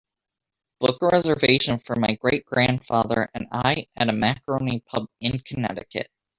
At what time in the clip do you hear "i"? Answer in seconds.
3.51-3.85